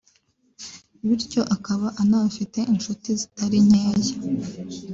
bityo 1.07 1.41
akaba 1.55 1.87
anahafite 2.01 2.59
incuti 2.71 3.09
zitari 3.19 3.57
nkeya 3.67 4.15